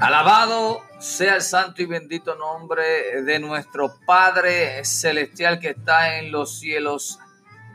Alabado 0.00 0.82
sea 0.98 1.36
el 1.36 1.40
santo 1.42 1.80
y 1.80 1.86
bendito 1.86 2.34
nombre 2.34 3.22
de 3.22 3.38
nuestro 3.38 3.94
Padre 4.04 4.84
Celestial 4.84 5.58
que 5.60 5.70
está 5.70 6.18
en 6.18 6.30
los 6.30 6.58
cielos. 6.58 7.18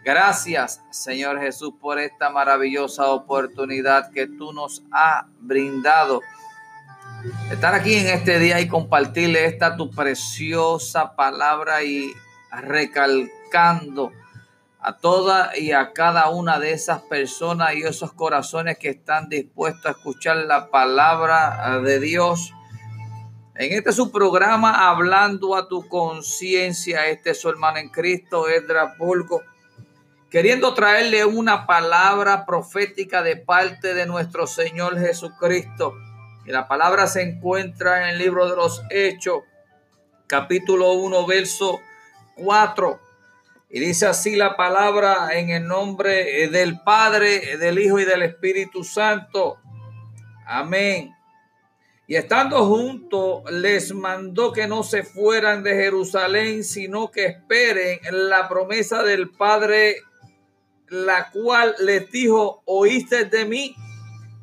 Gracias, 0.05 0.83
Señor 0.91 1.39
Jesús, 1.39 1.73
por 1.81 1.97
esta 1.97 2.29
maravillosa 2.29 3.07
oportunidad 3.07 4.11
que 4.11 4.27
tú 4.27 4.53
nos 4.53 4.83
has 4.91 5.25
brindado. 5.39 6.21
Estar 7.49 7.73
aquí 7.73 7.95
en 7.95 8.09
este 8.09 8.37
día 8.37 8.61
y 8.61 8.67
compartirle 8.67 9.45
esta 9.45 9.75
tu 9.75 9.89
preciosa 9.89 11.15
palabra 11.15 11.81
y 11.81 12.13
recalcando 12.51 14.11
a 14.87 14.99
toda 14.99 15.51
y 15.57 15.73
a 15.73 15.91
cada 15.91 16.29
una 16.29 16.59
de 16.59 16.71
esas 16.71 17.01
personas 17.01 17.75
y 17.75 17.81
esos 17.81 18.13
corazones 18.13 18.77
que 18.77 18.87
están 18.87 19.27
dispuestos 19.27 19.85
a 19.85 19.89
escuchar 19.89 20.37
la 20.37 20.71
palabra 20.71 21.81
de 21.83 21.99
Dios. 21.99 22.53
En 23.55 23.73
este 23.73 23.91
su 23.91 24.13
programa, 24.13 24.87
hablando 24.87 25.57
a 25.57 25.67
tu 25.67 25.85
conciencia, 25.89 27.05
este 27.07 27.31
es 27.31 27.41
su 27.41 27.49
hermano 27.49 27.79
en 27.79 27.89
Cristo, 27.89 28.47
Edra 28.47 28.95
Bulgo, 28.97 29.41
queriendo 30.29 30.73
traerle 30.73 31.25
una 31.25 31.67
palabra 31.67 32.45
profética 32.45 33.21
de 33.21 33.35
parte 33.35 33.93
de 33.93 34.05
nuestro 34.05 34.47
Señor 34.47 34.97
Jesucristo. 34.97 35.95
Y 36.45 36.51
la 36.51 36.69
palabra 36.69 37.07
se 37.07 37.23
encuentra 37.23 38.03
en 38.03 38.11
el 38.11 38.19
libro 38.19 38.49
de 38.49 38.55
los 38.55 38.81
Hechos, 38.89 39.41
capítulo 40.27 40.93
1, 40.93 41.25
verso 41.27 41.81
4. 42.37 43.06
Y 43.69 43.81
dice 43.81 44.05
así 44.05 44.35
la 44.35 44.55
palabra 44.55 45.29
en 45.33 45.49
el 45.49 45.67
nombre 45.67 46.47
del 46.49 46.79
Padre, 46.81 47.57
del 47.57 47.79
Hijo 47.79 47.99
y 47.99 48.05
del 48.05 48.23
Espíritu 48.23 48.83
Santo. 48.83 49.57
Amén. 50.45 51.13
Y 52.09 52.15
estando 52.15 52.65
juntos, 52.65 53.43
les 53.51 53.93
mandó 53.93 54.53
que 54.53 54.65
no 54.65 54.83
se 54.83 55.03
fueran 55.03 55.61
de 55.63 55.75
Jerusalén, 55.75 56.63
sino 56.63 57.11
que 57.11 57.25
esperen 57.25 57.99
la 58.09 58.47
promesa 58.47 59.03
del 59.03 59.29
Padre, 59.31 59.97
la 60.87 61.29
cual 61.31 61.75
les 61.79 62.09
dijo, 62.09 62.61
oíste 62.63 63.25
de 63.25 63.43
mí, 63.43 63.75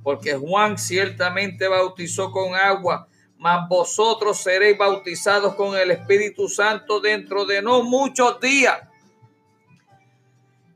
porque 0.03 0.35
Juan 0.35 0.77
ciertamente 0.77 1.67
bautizó 1.67 2.31
con 2.31 2.55
agua, 2.55 3.09
mas 3.39 3.67
vosotros 3.67 4.37
seréis 4.37 4.77
bautizados 4.77 5.55
con 5.55 5.75
el 5.79 5.91
Espíritu 5.91 6.51
Santo 6.51 7.01
dentro 7.01 7.47
de 7.47 7.63
no 7.63 7.83
muchos 7.83 8.39
días. 8.41 8.79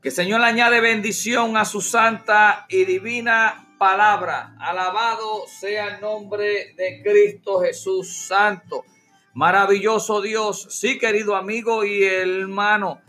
Que 0.01 0.09
el 0.09 0.15
Señor 0.15 0.41
añade 0.41 0.79
bendición 0.79 1.57
a 1.57 1.65
su 1.65 1.81
santa 1.81 2.65
y 2.69 2.85
divina 2.85 3.75
palabra. 3.77 4.55
Alabado 4.57 5.43
sea 5.59 5.95
el 5.95 6.01
nombre 6.01 6.73
de 6.77 7.01
Cristo 7.03 7.59
Jesús 7.59 8.25
Santo. 8.27 8.85
Maravilloso 9.33 10.21
Dios. 10.21 10.67
Sí, 10.69 10.97
querido 10.97 11.35
amigo 11.35 11.83
y 11.83 12.05
hermano. 12.05 13.01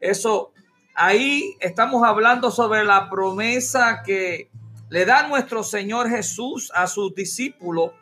Eso, 0.00 0.54
ahí 0.94 1.56
estamos 1.60 2.02
hablando 2.04 2.50
sobre 2.50 2.84
la 2.84 3.10
promesa 3.10 4.02
que 4.02 4.48
le 4.88 5.04
da 5.04 5.28
nuestro 5.28 5.62
Señor 5.62 6.08
Jesús 6.08 6.72
a 6.74 6.86
sus 6.86 7.14
discípulos. 7.14 7.92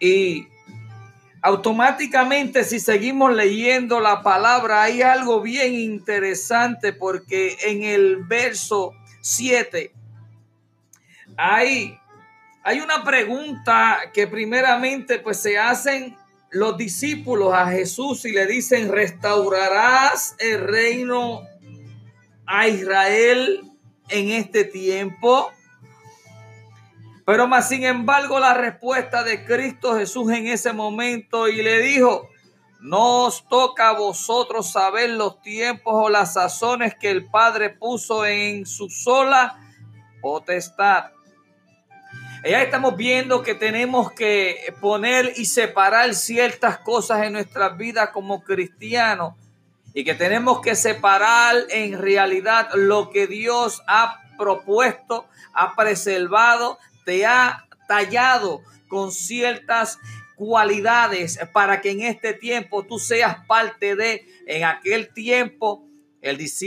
Y 0.00 0.48
automáticamente 1.48 2.62
si 2.62 2.78
seguimos 2.78 3.34
leyendo 3.34 4.00
la 4.00 4.22
palabra 4.22 4.82
hay 4.82 5.00
algo 5.00 5.40
bien 5.40 5.74
interesante 5.74 6.92
porque 6.92 7.56
en 7.64 7.84
el 7.84 8.18
verso 8.24 8.92
7 9.22 9.90
hay, 11.38 11.98
hay 12.62 12.80
una 12.80 13.02
pregunta 13.02 13.98
que 14.12 14.26
primeramente 14.26 15.20
pues 15.20 15.40
se 15.40 15.56
hacen 15.56 16.18
los 16.50 16.76
discípulos 16.76 17.54
a 17.54 17.70
Jesús 17.70 18.26
y 18.26 18.32
le 18.32 18.46
dicen, 18.46 18.92
¿restaurarás 18.92 20.36
el 20.38 20.60
reino 20.60 21.40
a 22.44 22.68
Israel 22.68 23.62
en 24.10 24.32
este 24.32 24.64
tiempo? 24.64 25.50
Pero 27.28 27.46
más 27.46 27.68
sin 27.68 27.84
embargo 27.84 28.40
la 28.40 28.54
respuesta 28.54 29.22
de 29.22 29.44
Cristo 29.44 29.98
Jesús 29.98 30.32
en 30.32 30.46
ese 30.46 30.72
momento 30.72 31.46
y 31.46 31.60
le 31.60 31.82
dijo, 31.82 32.26
no 32.80 33.26
os 33.26 33.46
toca 33.50 33.90
a 33.90 33.92
vosotros 33.92 34.72
saber 34.72 35.10
los 35.10 35.42
tiempos 35.42 35.92
o 35.94 36.08
las 36.08 36.32
sazones 36.32 36.94
que 36.98 37.10
el 37.10 37.26
Padre 37.26 37.68
puso 37.68 38.24
en 38.24 38.64
su 38.64 38.88
sola 38.88 39.58
potestad. 40.22 41.10
Y 42.44 42.54
ahí 42.54 42.64
estamos 42.64 42.96
viendo 42.96 43.42
que 43.42 43.54
tenemos 43.54 44.10
que 44.12 44.74
poner 44.80 45.34
y 45.36 45.44
separar 45.44 46.14
ciertas 46.14 46.78
cosas 46.78 47.24
en 47.24 47.34
nuestras 47.34 47.76
vidas 47.76 48.08
como 48.08 48.42
cristianos 48.42 49.34
y 49.92 50.02
que 50.02 50.14
tenemos 50.14 50.62
que 50.62 50.74
separar 50.74 51.56
en 51.68 52.00
realidad 52.00 52.70
lo 52.72 53.10
que 53.10 53.26
Dios 53.26 53.82
ha 53.86 54.16
propuesto, 54.38 55.26
ha 55.52 55.76
preservado, 55.76 56.78
te 57.08 57.24
ha 57.24 57.66
tallado 57.88 58.60
con 58.86 59.12
ciertas 59.12 59.98
cualidades 60.36 61.40
para 61.54 61.80
que 61.80 61.92
en 61.92 62.02
este 62.02 62.34
tiempo 62.34 62.84
tú 62.84 62.98
seas 62.98 63.46
parte 63.46 63.96
de, 63.96 64.26
en 64.46 64.64
aquel 64.64 65.14
tiempo 65.14 65.86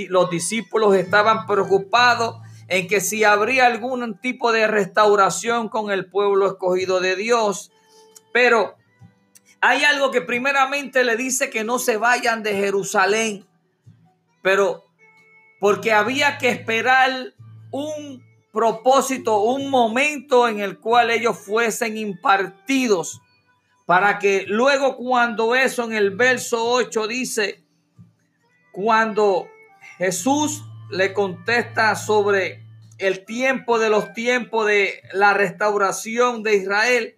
los 0.09 0.31
discípulos 0.31 0.95
estaban 0.95 1.45
preocupados 1.45 2.37
en 2.67 2.87
que 2.87 3.01
si 3.01 3.23
habría 3.23 3.67
algún 3.67 4.17
tipo 4.17 4.51
de 4.51 4.65
restauración 4.65 5.69
con 5.69 5.91
el 5.91 6.09
pueblo 6.09 6.47
escogido 6.47 7.01
de 7.01 7.15
Dios, 7.15 7.71
pero 8.33 8.77
hay 9.59 9.83
algo 9.83 10.09
que 10.09 10.21
primeramente 10.21 11.03
le 11.03 11.17
dice 11.17 11.51
que 11.51 11.63
no 11.63 11.77
se 11.77 11.97
vayan 11.97 12.41
de 12.41 12.55
Jerusalén, 12.55 13.45
pero 14.41 14.85
porque 15.59 15.93
había 15.93 16.39
que 16.39 16.49
esperar 16.49 17.35
un 17.69 18.30
propósito, 18.51 19.39
un 19.39 19.69
momento 19.69 20.47
en 20.47 20.59
el 20.59 20.79
cual 20.79 21.09
ellos 21.09 21.37
fuesen 21.37 21.97
impartidos 21.97 23.21
para 23.85 24.19
que 24.19 24.45
luego 24.47 24.95
cuando 24.95 25.55
eso 25.55 25.83
en 25.83 25.93
el 25.93 26.11
verso 26.11 26.63
8 26.65 27.07
dice, 27.07 27.63
cuando 28.71 29.47
Jesús 29.97 30.63
le 30.89 31.13
contesta 31.13 31.95
sobre 31.95 32.63
el 32.97 33.25
tiempo 33.25 33.79
de 33.79 33.89
los 33.89 34.13
tiempos 34.13 34.67
de 34.67 35.01
la 35.13 35.33
restauración 35.33 36.43
de 36.43 36.55
Israel, 36.55 37.17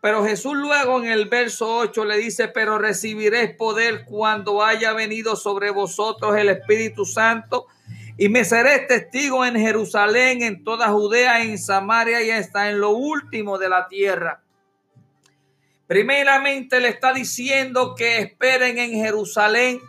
pero 0.00 0.24
Jesús 0.24 0.54
luego 0.56 1.00
en 1.02 1.10
el 1.10 1.28
verso 1.28 1.76
8 1.76 2.04
le 2.04 2.16
dice, 2.16 2.48
pero 2.48 2.78
recibiréis 2.78 3.54
poder 3.56 4.04
cuando 4.04 4.64
haya 4.64 4.92
venido 4.92 5.36
sobre 5.36 5.70
vosotros 5.70 6.36
el 6.36 6.48
Espíritu 6.48 7.04
Santo 7.04 7.66
y 8.20 8.28
me 8.28 8.44
seré 8.44 8.80
testigo 8.80 9.46
en 9.46 9.54
Jerusalén, 9.54 10.42
en 10.42 10.64
toda 10.64 10.88
Judea, 10.88 11.44
en 11.44 11.56
Samaria 11.56 12.20
y 12.20 12.30
hasta 12.32 12.68
en 12.68 12.80
lo 12.80 12.90
último 12.90 13.58
de 13.58 13.68
la 13.68 13.86
tierra. 13.86 14.42
Primeramente 15.86 16.80
le 16.80 16.88
está 16.88 17.12
diciendo 17.12 17.94
que 17.94 18.18
esperen 18.18 18.76
en 18.78 18.90
Jerusalén. 18.90 19.80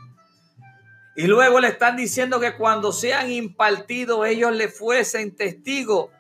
Y 1.16 1.24
luego 1.24 1.60
le 1.60 1.70
están 1.70 1.98
diciendo 1.98 2.40
que 2.40 2.56
cuando 2.56 2.94
sean 2.94 3.32
impartidos 3.32 4.28
ellos 4.28 4.56
le 4.56 4.68
fuesen 4.68 5.36
testigos 5.36 6.12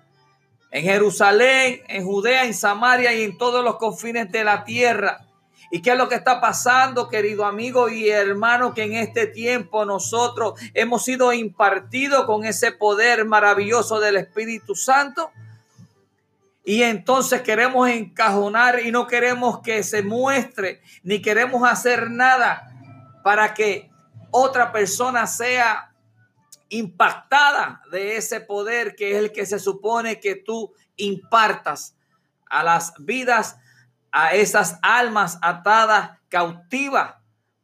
en 0.71 0.83
Jerusalén, 0.83 1.83
en 1.87 2.03
Judea, 2.03 2.45
en 2.45 2.55
Samaria 2.55 3.13
y 3.13 3.21
en 3.21 3.37
todos 3.37 3.63
los 3.63 3.77
confines 3.77 4.31
de 4.31 4.43
la 4.43 4.63
tierra. 4.63 5.28
¿Y 5.71 5.81
qué 5.81 5.91
es 5.91 5.97
lo 5.97 6.09
que 6.09 6.15
está 6.15 6.41
pasando, 6.41 7.09
querido 7.09 7.45
amigo 7.45 7.89
y 7.89 8.09
hermano, 8.09 8.73
que 8.73 8.83
en 8.83 8.93
este 8.93 9.27
tiempo 9.27 9.85
nosotros 9.85 10.59
hemos 10.73 11.03
sido 11.05 11.31
impartidos 11.31 12.25
con 12.25 12.45
ese 12.45 12.71
poder 12.71 13.25
maravilloso 13.25 13.99
del 13.99 14.17
Espíritu 14.17 14.75
Santo? 14.75 15.31
Y 16.63 16.83
entonces 16.83 17.41
queremos 17.41 17.89
encajonar 17.89 18.79
y 18.85 18.91
no 18.91 19.07
queremos 19.07 19.61
que 19.61 19.81
se 19.83 20.03
muestre, 20.03 20.81
ni 21.03 21.21
queremos 21.21 21.67
hacer 21.67 22.11
nada 22.11 22.69
para 23.23 23.53
que 23.53 23.89
otra 24.31 24.71
persona 24.71 25.25
sea 25.27 25.93
impactada 26.69 27.81
de 27.91 28.17
ese 28.17 28.41
poder 28.41 28.95
que 28.95 29.11
es 29.11 29.17
el 29.17 29.31
que 29.31 29.45
se 29.45 29.59
supone 29.59 30.19
que 30.19 30.35
tú 30.35 30.71
impartas 30.95 31.95
a 32.49 32.63
las 32.63 32.93
vidas 32.99 33.57
a 34.11 34.33
esas 34.33 34.79
almas 34.81 35.37
atadas 35.41 36.11
cautivas 36.29 37.15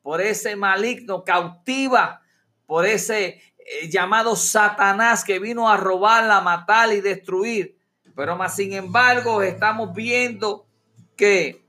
por 0.02 0.22
ese 0.22 0.56
maligno, 0.56 1.24
cautiva 1.24 2.22
por 2.66 2.86
ese 2.86 3.42
eh, 3.58 3.90
llamado 3.90 4.36
Satanás 4.36 5.24
que 5.24 5.40
vino 5.40 5.70
a 5.70 5.78
robarla, 5.78 6.42
matar 6.42 6.94
y 6.94 7.02
destruir. 7.02 7.78
Pero 8.16 8.36
más 8.36 8.56
sin 8.56 8.74
embargo, 8.74 9.42
estamos 9.42 9.94
viendo 9.94 10.68
que 11.16 11.66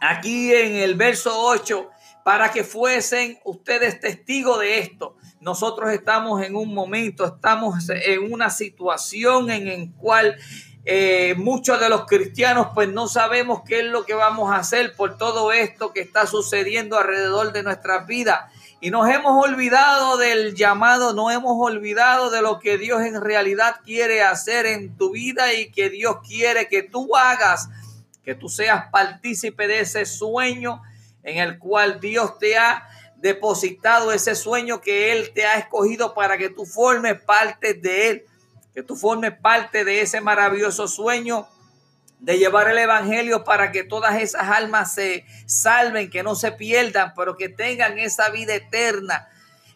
aquí 0.00 0.52
en 0.52 0.74
el 0.76 0.96
verso 0.96 1.32
8, 1.34 1.88
para 2.24 2.50
que 2.50 2.64
fuesen 2.64 3.38
ustedes 3.44 4.00
testigos 4.00 4.60
de 4.60 4.78
esto, 4.78 5.16
nosotros 5.40 5.90
estamos 5.90 6.42
en 6.42 6.54
un 6.54 6.72
momento, 6.72 7.24
estamos 7.24 7.88
en 7.88 8.32
una 8.32 8.50
situación 8.50 9.50
en 9.50 9.66
la 9.66 9.98
cual 9.98 10.36
eh, 10.84 11.34
muchos 11.36 11.78
de 11.78 11.88
los 11.88 12.06
cristianos 12.06 12.68
pues 12.74 12.88
no 12.88 13.06
sabemos 13.06 13.62
qué 13.66 13.80
es 13.80 13.86
lo 13.86 14.04
que 14.04 14.14
vamos 14.14 14.50
a 14.50 14.56
hacer 14.56 14.94
por 14.96 15.16
todo 15.16 15.52
esto 15.52 15.92
que 15.92 16.00
está 16.00 16.26
sucediendo 16.26 16.98
alrededor 16.98 17.52
de 17.52 17.62
nuestras 17.62 18.06
vidas. 18.06 18.52
Y 18.80 18.90
nos 18.90 19.08
hemos 19.08 19.44
olvidado 19.44 20.16
del 20.16 20.56
llamado, 20.56 21.12
no 21.12 21.30
hemos 21.30 21.52
olvidado 21.56 22.30
de 22.30 22.42
lo 22.42 22.58
que 22.58 22.78
Dios 22.78 23.02
en 23.02 23.20
realidad 23.20 23.76
quiere 23.84 24.22
hacer 24.22 24.66
en 24.66 24.96
tu 24.96 25.12
vida 25.12 25.54
y 25.54 25.70
que 25.70 25.88
Dios 25.88 26.16
quiere 26.26 26.66
que 26.66 26.82
tú 26.82 27.14
hagas, 27.14 27.68
que 28.24 28.34
tú 28.34 28.48
seas 28.48 28.86
partícipe 28.90 29.68
de 29.68 29.80
ese 29.80 30.04
sueño 30.04 30.82
en 31.22 31.38
el 31.38 31.60
cual 31.60 32.00
Dios 32.00 32.40
te 32.40 32.58
ha 32.58 32.88
depositado, 33.18 34.10
ese 34.10 34.34
sueño 34.34 34.80
que 34.80 35.12
Él 35.12 35.30
te 35.32 35.46
ha 35.46 35.58
escogido 35.58 36.12
para 36.12 36.36
que 36.36 36.48
tú 36.48 36.66
formes 36.66 37.20
parte 37.20 37.74
de 37.74 38.10
Él 38.10 38.24
que 38.74 38.82
tú 38.82 38.96
formes 38.96 39.32
parte 39.38 39.84
de 39.84 40.00
ese 40.00 40.20
maravilloso 40.20 40.88
sueño 40.88 41.46
de 42.18 42.38
llevar 42.38 42.68
el 42.68 42.78
Evangelio 42.78 43.44
para 43.44 43.72
que 43.72 43.82
todas 43.82 44.20
esas 44.20 44.48
almas 44.48 44.94
se 44.94 45.24
salven, 45.46 46.08
que 46.08 46.22
no 46.22 46.34
se 46.34 46.52
pierdan, 46.52 47.12
pero 47.16 47.36
que 47.36 47.48
tengan 47.48 47.98
esa 47.98 48.30
vida 48.30 48.54
eterna. 48.54 49.28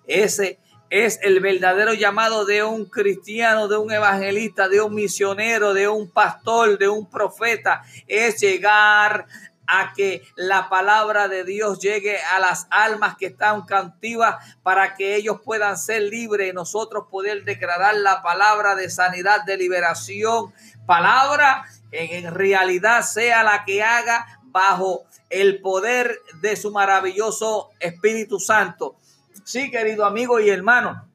Ese 0.07 0.61
es 0.89 1.19
el 1.23 1.41
verdadero 1.41 1.93
llamado 1.95 2.45
de 2.45 2.63
un 2.63 2.87
cristiano, 2.87 3.67
de 3.67 3.77
un 3.77 3.91
evangelista, 3.91 4.69
de 4.69 4.81
un 4.81 4.95
misionero, 4.95 5.75
de 5.75 5.89
un 5.89 6.09
pastor, 6.09 6.79
de 6.79 6.89
un 6.89 7.11
profeta, 7.11 7.83
es 8.07 8.41
llegar 8.41 9.27
a 9.67 9.93
que 9.95 10.23
la 10.37 10.69
palabra 10.69 11.29
de 11.29 11.45
Dios 11.45 11.81
llegue 11.81 12.19
a 12.19 12.39
las 12.39 12.67
almas 12.71 13.17
que 13.17 13.27
están 13.27 13.63
cautivas 13.63 14.37
para 14.63 14.95
que 14.95 15.17
ellos 15.17 15.41
puedan 15.45 15.77
ser 15.77 16.03
libres 16.03 16.51
y 16.51 16.55
nosotros 16.55 17.07
poder 17.11 17.45
declarar 17.45 17.97
la 17.97 18.23
palabra 18.23 18.75
de 18.75 18.91
sanidad, 18.91 19.45
de 19.45 19.57
liberación, 19.57 20.53
palabra 20.87 21.65
en 21.93 22.35
realidad 22.35 23.03
sea 23.03 23.43
la 23.43 23.65
que 23.65 23.83
haga 23.83 24.41
bajo 24.45 25.05
el 25.31 25.61
poder 25.61 26.21
de 26.41 26.57
su 26.57 26.71
maravilloso 26.71 27.71
Espíritu 27.81 28.39
Santo. 28.39 28.97
Sí, 29.45 29.71
querido 29.71 30.05
amigo 30.05 30.41
y 30.41 30.51
hermano, 30.51 31.09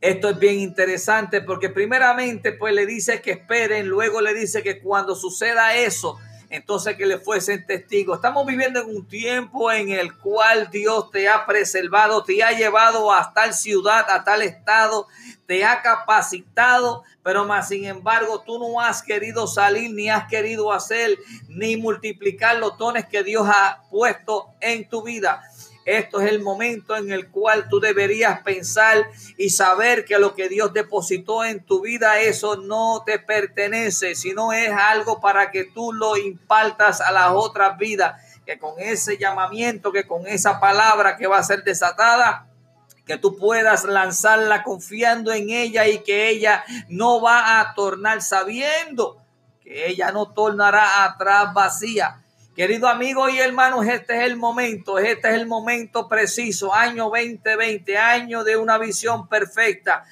esto 0.00 0.30
es 0.30 0.38
bien 0.38 0.58
interesante 0.60 1.40
porque 1.40 1.70
primeramente 1.70 2.52
pues 2.52 2.74
le 2.74 2.84
dice 2.84 3.22
que 3.22 3.32
esperen, 3.32 3.86
luego 3.86 4.20
le 4.20 4.34
dice 4.34 4.62
que 4.62 4.80
cuando 4.80 5.14
suceda 5.14 5.74
eso, 5.74 6.18
entonces 6.54 6.96
que 6.96 7.06
le 7.06 7.18
fuesen 7.18 7.66
testigos. 7.66 8.16
Estamos 8.16 8.46
viviendo 8.46 8.80
en 8.80 8.94
un 8.94 9.06
tiempo 9.06 9.72
en 9.72 9.90
el 9.90 10.16
cual 10.16 10.70
Dios 10.70 11.10
te 11.10 11.28
ha 11.28 11.44
preservado, 11.46 12.22
te 12.22 12.42
ha 12.42 12.52
llevado 12.52 13.12
a 13.12 13.32
tal 13.32 13.52
ciudad, 13.52 14.08
a 14.08 14.22
tal 14.22 14.42
estado, 14.42 15.08
te 15.46 15.64
ha 15.64 15.82
capacitado, 15.82 17.02
pero 17.22 17.44
más 17.44 17.68
sin 17.68 17.84
embargo 17.84 18.42
tú 18.46 18.58
no 18.58 18.80
has 18.80 19.02
querido 19.02 19.46
salir, 19.46 19.90
ni 19.92 20.08
has 20.08 20.28
querido 20.28 20.72
hacer, 20.72 21.18
ni 21.48 21.76
multiplicar 21.76 22.56
los 22.56 22.78
dones 22.78 23.06
que 23.06 23.24
Dios 23.24 23.46
ha 23.48 23.82
puesto 23.90 24.54
en 24.60 24.88
tu 24.88 25.02
vida. 25.02 25.42
Esto 25.84 26.20
es 26.20 26.30
el 26.30 26.40
momento 26.40 26.96
en 26.96 27.12
el 27.12 27.28
cual 27.30 27.68
tú 27.68 27.78
deberías 27.78 28.40
pensar 28.40 29.06
y 29.36 29.50
saber 29.50 30.04
que 30.06 30.18
lo 30.18 30.34
que 30.34 30.48
Dios 30.48 30.72
depositó 30.72 31.44
en 31.44 31.62
tu 31.64 31.82
vida, 31.82 32.20
eso 32.20 32.56
no 32.56 33.02
te 33.04 33.18
pertenece, 33.18 34.14
sino 34.14 34.52
es 34.52 34.70
algo 34.70 35.20
para 35.20 35.50
que 35.50 35.64
tú 35.64 35.92
lo 35.92 36.16
impartas 36.16 37.02
a 37.02 37.12
las 37.12 37.32
otras 37.34 37.76
vidas. 37.76 38.20
Que 38.46 38.58
con 38.58 38.78
ese 38.78 39.18
llamamiento, 39.18 39.92
que 39.92 40.06
con 40.06 40.26
esa 40.26 40.58
palabra 40.58 41.16
que 41.16 41.26
va 41.26 41.38
a 41.38 41.42
ser 41.42 41.64
desatada, 41.64 42.46
que 43.06 43.18
tú 43.18 43.36
puedas 43.36 43.84
lanzarla 43.84 44.62
confiando 44.62 45.32
en 45.32 45.50
ella 45.50 45.86
y 45.86 45.98
que 45.98 46.30
ella 46.30 46.64
no 46.88 47.20
va 47.20 47.60
a 47.60 47.74
tornar 47.74 48.22
sabiendo 48.22 49.18
que 49.62 49.88
ella 49.88 50.12
no 50.12 50.32
tornará 50.32 51.04
atrás 51.04 51.52
vacía 51.52 52.23
Querido 52.54 52.86
amigo 52.86 53.28
y 53.28 53.40
hermanos, 53.40 53.84
este 53.84 54.16
es 54.16 54.22
el 54.22 54.36
momento, 54.36 55.00
este 55.00 55.28
es 55.28 55.34
el 55.34 55.48
momento 55.48 56.06
preciso, 56.06 56.72
año 56.72 57.10
2020, 57.10 57.98
año 57.98 58.44
de 58.44 58.56
una 58.56 58.78
visión 58.78 59.26
perfecta. 59.26 60.04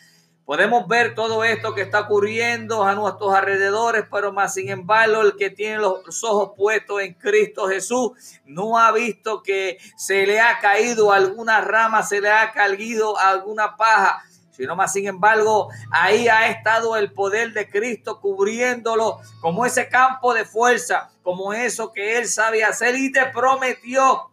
Podemos 0.45 0.89
ver 0.89 1.15
todo 1.15 1.45
esto 1.45 1.73
que 1.73 1.83
está 1.83 2.01
ocurriendo 2.01 2.83
a 2.83 2.97
nuestros 2.97 3.33
alrededores, 3.33 4.07
pero 4.11 4.33
más 4.33 4.55
sin 4.55 4.71
embargo 4.71 5.23
el 5.23 5.37
que 5.37 5.51
tiene 5.51 5.79
los 5.79 6.25
ojos 6.25 6.51
puestos 6.57 7.01
en 7.01 7.15
Cristo 7.15 7.69
Jesús 7.69 8.11
no 8.45 8.77
ha 8.77 8.91
visto 8.91 9.41
que 9.41 9.79
se 9.97 10.27
le 10.27 10.41
ha 10.41 10.59
caído 10.59 11.13
alguna 11.13 11.61
rama, 11.61 12.03
se 12.03 12.21
le 12.21 12.29
ha 12.29 12.51
caído 12.51 13.17
alguna 13.21 13.77
paja 13.77 14.21
sino 14.53 14.77
más 14.77 14.93
sin 14.93 15.09
embargo, 15.09 15.71
ahí 15.91 16.29
ha 16.29 16.49
estado 16.49 16.97
el 16.97 17.13
poder 17.13 17.53
de 17.53 17.69
Cristo 17.69 18.21
cubriéndolo 18.21 19.19
como 19.41 19.67
ese 19.67 19.89
campo 19.89 20.35
de 20.35 20.45
fuerza, 20.45 21.11
como 21.23 21.53
eso 21.53 21.93
que 21.93 22.19
Él 22.19 22.29
sabe 22.29 22.63
hacer 22.63 22.95
y 22.95 23.11
te 23.11 23.27
prometió 23.27 24.31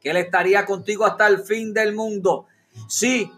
que 0.00 0.10
Él 0.10 0.16
estaría 0.16 0.64
contigo 0.64 1.04
hasta 1.04 1.26
el 1.26 1.42
fin 1.42 1.74
del 1.74 1.94
mundo. 1.94 2.46
Sí, 2.88 3.30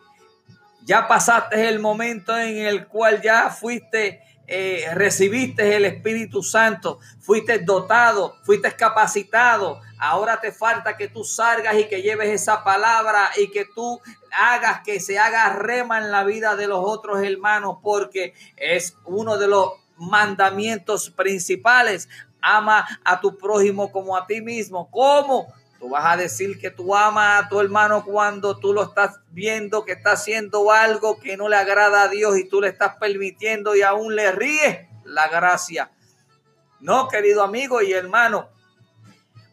ya 0.85 1.09
pasaste 1.09 1.69
el 1.69 1.79
momento 1.79 2.39
en 2.39 2.59
el 2.59 2.87
cual 2.87 3.23
ya 3.23 3.49
fuiste 3.51 4.21
eh, 4.53 4.85
recibiste 4.95 5.77
el 5.77 5.85
Espíritu 5.85 6.43
Santo, 6.43 6.99
fuiste 7.21 7.61
dotado, 7.61 8.35
fuiste 8.43 8.73
capacitado. 8.73 9.81
Ahora 10.03 10.41
te 10.41 10.51
falta 10.51 10.97
que 10.97 11.09
tú 11.09 11.25
salgas 11.25 11.77
y 11.77 11.87
que 11.87 12.01
lleves 12.01 12.31
esa 12.31 12.65
palabra 12.65 13.31
y 13.37 13.51
que 13.51 13.67
tú 13.67 14.01
hagas 14.33 14.81
que 14.81 14.99
se 14.99 15.19
haga 15.19 15.51
rema 15.51 15.99
en 15.99 16.11
la 16.11 16.25
vida 16.25 16.57
de 16.57 16.67
los 16.67 16.81
otros 16.83 17.23
hermanos, 17.23 17.77
porque 17.83 18.33
es 18.57 18.97
uno 19.05 19.37
de 19.37 19.47
los 19.47 19.73
mandamientos 19.99 21.11
principales. 21.11 22.09
Ama 22.41 22.87
a 23.05 23.21
tu 23.21 23.37
prójimo 23.37 23.93
como 23.93 24.17
a 24.17 24.27
ti 24.27 24.41
mismo. 24.41 24.91
¿Cómo? 24.91 25.53
Tú 25.79 25.91
vas 25.91 26.07
a 26.07 26.17
decir 26.17 26.59
que 26.59 26.71
tú 26.71 26.95
amas 26.97 27.45
a 27.45 27.49
tu 27.51 27.61
hermano 27.61 28.03
cuando 28.03 28.59
tú 28.59 28.73
lo 28.73 28.85
estás 28.85 29.21
viendo 29.31 29.85
que 29.85 29.93
está 29.93 30.13
haciendo 30.13 30.71
algo 30.73 31.21
que 31.21 31.37
no 31.37 31.49
le 31.51 31.57
agrada 31.57 32.05
a 32.05 32.09
Dios 32.09 32.39
y 32.39 32.49
tú 32.49 32.63
le 32.63 32.69
estás 32.69 32.97
permitiendo 32.97 33.77
y 33.77 33.83
aún 33.83 34.17
le 34.17 34.33
ríes 34.33 34.89
la 35.05 35.29
gracia. 35.29 35.91
No, 36.81 37.09
querido 37.09 37.43
amigo 37.43 37.83
y 37.83 37.93
hermano, 37.93 38.49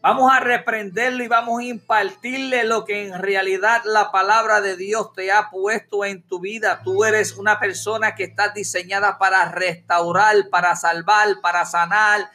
vamos 0.08 0.32
a 0.32 0.40
reprenderlo 0.40 1.22
y 1.22 1.28
vamos 1.28 1.60
a 1.60 1.64
impartirle 1.64 2.64
lo 2.64 2.86
que 2.86 3.08
en 3.08 3.20
realidad 3.20 3.82
la 3.84 4.10
palabra 4.10 4.62
de 4.62 4.74
Dios 4.74 5.12
te 5.12 5.30
ha 5.30 5.50
puesto 5.50 6.02
en 6.02 6.22
tu 6.22 6.40
vida. 6.40 6.80
Tú 6.82 7.04
eres 7.04 7.36
una 7.36 7.60
persona 7.60 8.14
que 8.14 8.24
está 8.24 8.48
diseñada 8.48 9.18
para 9.18 9.52
restaurar, 9.52 10.34
para 10.50 10.74
salvar, 10.76 11.42
para 11.42 11.66
sanar, 11.66 12.30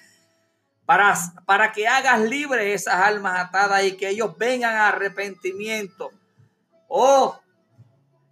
para, 0.86 1.15
para 1.48 1.72
que 1.72 1.88
hagas 1.88 2.20
libre 2.20 2.75
esas 2.75 2.94
almas 2.94 3.39
atadas 3.39 3.84
y 3.84 3.98
que 3.98 4.10
ellos 4.10 4.38
vengan 4.38 4.75
a 4.75 4.89
arrepentimiento. 4.89 6.12
Oh, 6.88 7.39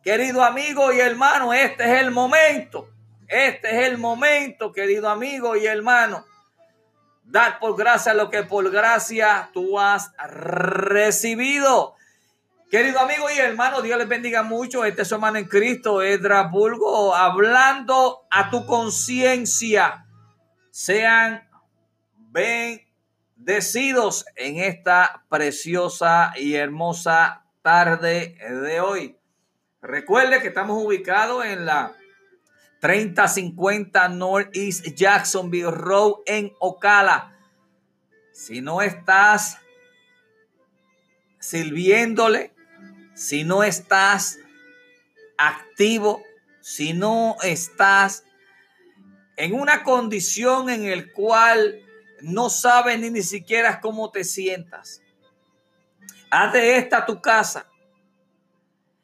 querido 0.04 0.44
amigo 0.44 0.94
y 0.94 1.00
hermano, 1.00 1.52
este 1.52 1.84
es 1.86 2.00
el 2.00 2.12
momento. 2.12 2.88
Este 3.28 3.72
es 3.72 3.88
el 3.88 3.98
momento, 3.98 4.72
querido 4.72 5.10
amigo 5.10 5.56
y 5.56 5.66
hermano. 5.66 6.26
Dar 7.32 7.60
por 7.60 7.78
gracia 7.78 8.14
lo 8.14 8.30
que 8.30 8.44
por 8.44 8.70
gracia 8.70 9.50
tú 9.54 9.80
has 9.80 10.12
recibido. 10.28 11.96
Querido 12.70 13.00
amigo 13.00 13.30
y 13.30 13.40
hermano, 13.40 13.82
Dios 13.82 13.98
les 13.98 14.10
bendiga 14.10 14.44
mucho. 14.44 14.84
Este 14.84 15.04
es 15.04 15.12
en 15.14 15.46
Cristo, 15.46 16.02
Edra 16.02 16.44
Bulgo, 16.44 17.16
hablando 17.16 18.28
a 18.30 18.50
tu 18.50 18.66
conciencia. 18.66 20.06
Sean 20.72 21.48
bendecidos 22.18 24.26
en 24.36 24.58
esta 24.58 25.24
preciosa 25.30 26.34
y 26.36 26.56
hermosa 26.56 27.46
tarde 27.62 28.36
de 28.66 28.82
hoy. 28.82 29.18
Recuerde 29.82 30.42
que 30.42 30.50
estamos 30.50 30.84
ubicados 30.84 31.46
en 31.46 31.66
la 31.66 31.94
3050 32.82 34.10
Northeast 34.10 34.88
Jacksonville 34.96 35.72
Road 35.72 36.16
en 36.26 36.52
Ocala. 36.60 37.38
Si 38.34 38.60
no 38.60 38.82
estás 38.82 39.60
sirviéndole, 41.40 42.54
si 43.14 43.44
no 43.44 43.64
estás 43.64 44.40
activo, 45.38 46.24
si 46.60 46.94
no 46.94 47.38
estás 47.44 48.26
en 49.38 49.54
una 49.54 49.84
condición 49.84 50.70
en 50.70 50.86
el 50.86 51.14
cual 51.14 51.82
no 52.22 52.50
sabes 52.50 53.00
ni, 53.00 53.12
ni 53.12 53.22
siquiera 53.22 53.80
cómo 53.80 54.10
te 54.10 54.24
sientas. 54.24 55.02
Haz 56.32 56.54
de 56.54 56.78
esta 56.78 57.06
tu 57.06 57.22
casa. 57.22 57.71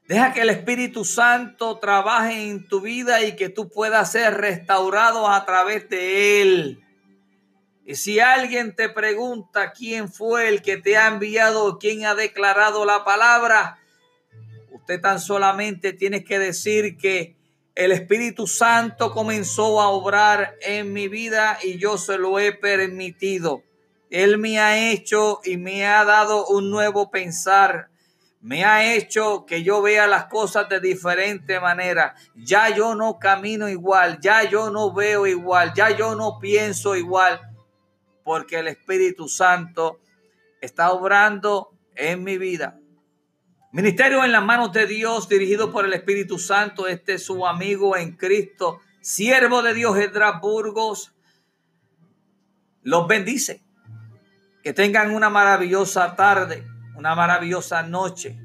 Deja 0.07 0.33
que 0.33 0.41
el 0.41 0.49
Espíritu 0.49 1.03
Santo 1.03 1.79
trabaje 1.79 2.49
en 2.49 2.67
tu 2.67 2.81
vida 2.81 3.23
y 3.23 3.35
que 3.35 3.49
tú 3.49 3.69
puedas 3.69 4.11
ser 4.11 4.35
restaurado 4.35 5.27
a 5.27 5.45
través 5.45 5.89
de 5.89 6.41
Él. 6.41 6.83
Y 7.85 7.95
si 7.95 8.19
alguien 8.19 8.75
te 8.75 8.89
pregunta 8.89 9.71
quién 9.71 10.11
fue 10.11 10.49
el 10.49 10.61
que 10.61 10.77
te 10.77 10.97
ha 10.97 11.07
enviado, 11.07 11.77
quién 11.77 12.05
ha 12.05 12.15
declarado 12.15 12.85
la 12.85 13.03
palabra, 13.03 13.79
Usted 14.87 15.01
tan 15.01 15.19
solamente 15.19 15.91
tiene 15.91 16.23
que 16.23 16.39
decir 16.39 16.95
que 16.95 17.35
el 17.75 17.91
Espíritu 17.91 18.47
Santo 18.47 19.11
comenzó 19.11 19.81
a 19.81 19.89
obrar 19.89 20.55
en 20.61 20.93
mi 20.93 21.09
vida 21.09 21.59
y 21.61 21.77
yo 21.77 21.97
se 21.97 22.17
lo 22.17 22.39
he 22.39 22.53
permitido. 22.53 23.63
Él 24.09 24.37
me 24.37 24.59
ha 24.59 24.91
hecho 24.91 25.41
y 25.43 25.57
me 25.57 25.85
ha 25.85 26.05
dado 26.05 26.47
un 26.47 26.71
nuevo 26.71 27.11
pensar. 27.11 27.89
Me 28.47 28.63
ha 28.63 28.95
hecho 28.95 29.45
que 29.45 29.61
yo 29.61 29.81
vea 29.81 30.07
las 30.07 30.27
cosas 30.27 30.69
de 30.69 30.79
diferente 30.79 31.59
manera. 31.59 32.15
Ya 32.33 32.73
yo 32.73 32.95
no 32.95 33.19
camino 33.19 33.67
igual, 33.67 34.21
ya 34.21 34.49
yo 34.49 34.69
no 34.69 34.93
veo 34.93 35.27
igual, 35.27 35.73
ya 35.75 35.89
yo 35.89 36.15
no 36.15 36.39
pienso 36.39 36.95
igual, 36.95 37.41
porque 38.23 38.59
el 38.59 38.69
Espíritu 38.69 39.27
Santo 39.27 39.99
está 40.61 40.93
obrando 40.93 41.73
en 41.93 42.23
mi 42.23 42.37
vida. 42.37 42.79
Ministerio 43.73 44.23
en 44.23 44.31
las 44.31 44.45
manos 44.45 44.71
de 44.71 44.87
Dios, 44.87 45.27
dirigido 45.27 45.69
por 45.69 45.83
el 45.83 45.91
Espíritu 45.91 46.39
Santo. 46.39 46.87
Este 46.87 47.15
es 47.15 47.25
su 47.25 47.45
amigo 47.45 47.97
en 47.97 48.15
Cristo, 48.15 48.79
siervo 49.01 49.61
de 49.61 49.73
Dios, 49.73 49.97
Edras 49.97 50.39
Burgos. 50.39 51.13
Los 52.81 53.09
bendice. 53.09 53.61
Que 54.63 54.71
tengan 54.71 55.13
una 55.13 55.29
maravillosa 55.29 56.15
tarde, 56.15 56.65
una 56.97 57.13
maravillosa 57.13 57.83
noche 57.83 58.41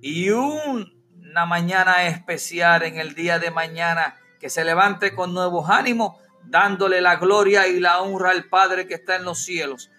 y 0.00 0.30
una 0.30 1.44
mañana 1.46 2.06
especial 2.06 2.82
en 2.82 2.98
el 2.98 3.14
día 3.14 3.38
de 3.38 3.50
mañana. 3.50 4.16
Que 4.40 4.50
se 4.50 4.64
levante 4.64 5.14
con 5.14 5.34
nuevos 5.34 5.68
ánimos, 5.70 6.16
dándole 6.44 7.00
la 7.00 7.16
gloria 7.16 7.66
y 7.66 7.80
la 7.80 8.00
honra 8.00 8.30
al 8.30 8.44
Padre 8.44 8.86
que 8.86 8.94
está 8.94 9.16
en 9.16 9.24
los 9.24 9.38
cielos. 9.38 9.90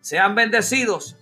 Sean 0.00 0.34
bendecidos. 0.34 1.16